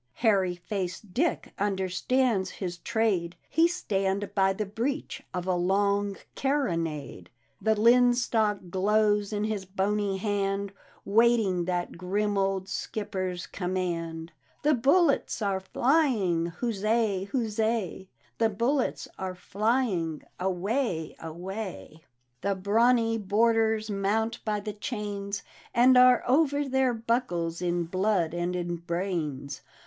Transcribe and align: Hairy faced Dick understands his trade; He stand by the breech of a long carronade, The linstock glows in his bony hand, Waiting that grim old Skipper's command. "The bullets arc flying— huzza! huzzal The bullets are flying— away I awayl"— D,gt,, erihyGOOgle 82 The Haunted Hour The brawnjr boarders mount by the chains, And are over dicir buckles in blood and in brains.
Hairy 0.13 0.55
faced 0.55 1.13
Dick 1.13 1.53
understands 1.59 2.49
his 2.49 2.79
trade; 2.79 3.35
He 3.47 3.67
stand 3.67 4.33
by 4.33 4.51
the 4.51 4.65
breech 4.65 5.21
of 5.31 5.45
a 5.45 5.53
long 5.53 6.17
carronade, 6.35 7.27
The 7.61 7.75
linstock 7.75 8.71
glows 8.71 9.31
in 9.31 9.43
his 9.43 9.65
bony 9.65 10.17
hand, 10.17 10.73
Waiting 11.05 11.65
that 11.65 11.99
grim 11.99 12.35
old 12.35 12.67
Skipper's 12.67 13.45
command. 13.45 14.31
"The 14.63 14.73
bullets 14.73 15.39
arc 15.39 15.65
flying— 15.71 16.47
huzza! 16.59 17.27
huzzal 17.31 18.07
The 18.39 18.49
bullets 18.49 19.07
are 19.19 19.35
flying— 19.35 20.23
away 20.39 21.15
I 21.19 21.25
awayl"— 21.25 21.35
D,gt,, 21.37 21.53
erihyGOOgle 21.53 22.01
82 22.01 22.01
The 22.41 22.47
Haunted 22.47 22.47
Hour 22.49 22.55
The 22.55 22.61
brawnjr 22.61 23.27
boarders 23.27 23.89
mount 23.91 24.43
by 24.43 24.59
the 24.59 24.73
chains, 24.73 25.43
And 25.75 25.95
are 25.95 26.23
over 26.27 26.63
dicir 26.63 27.05
buckles 27.05 27.61
in 27.61 27.83
blood 27.83 28.33
and 28.33 28.55
in 28.55 28.77
brains. 28.77 29.61